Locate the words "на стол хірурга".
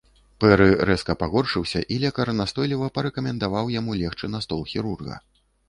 4.35-5.23